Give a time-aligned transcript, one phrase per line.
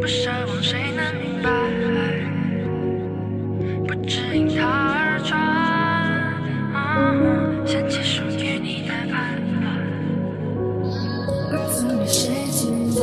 [0.00, 1.50] 不奢望谁能明白，
[3.86, 5.38] 不只因他而转，
[7.66, 9.76] 掀起属于你的叛乱，
[11.68, 13.02] 赐予谁精彩？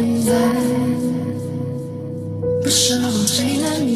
[0.00, 0.32] 现在。
[2.62, 3.86] 不奢望谁能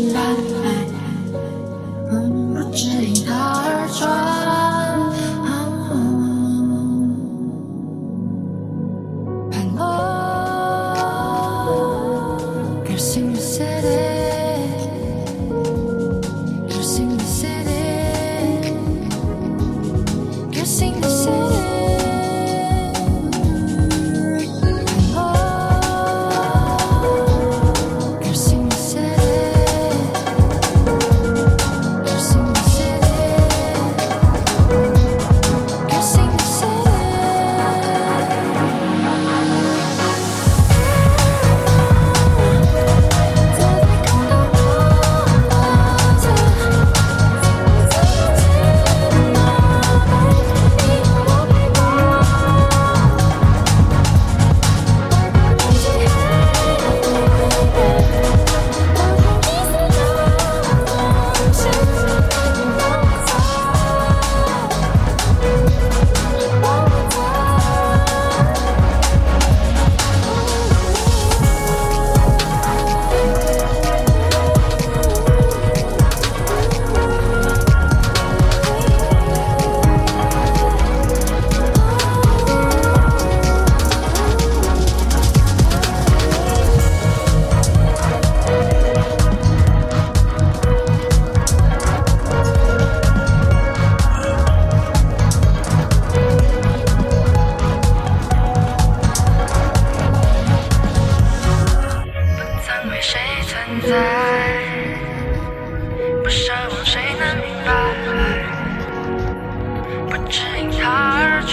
[110.45, 111.53] 只因她而转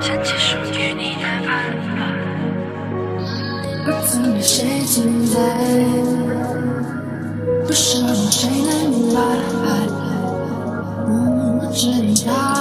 [0.00, 0.08] 想
[0.38, 1.24] 属于你的
[3.84, 4.56] 不再谁
[7.66, 9.18] 不奢望谁能明白
[11.08, 12.55] 我只因她